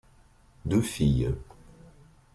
[0.65, 1.35] Deux filles.